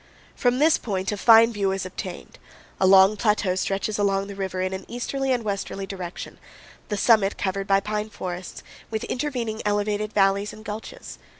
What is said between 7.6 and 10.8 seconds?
by pine forests, with intervening elevated valleys and